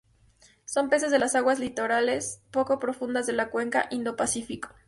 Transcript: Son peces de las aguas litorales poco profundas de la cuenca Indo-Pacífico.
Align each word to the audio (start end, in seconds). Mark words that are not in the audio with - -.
Son 0.65 0.89
peces 0.89 1.11
de 1.11 1.19
las 1.19 1.35
aguas 1.35 1.59
litorales 1.59 2.41
poco 2.49 2.79
profundas 2.79 3.27
de 3.27 3.33
la 3.33 3.51
cuenca 3.51 3.85
Indo-Pacífico. 3.91 4.69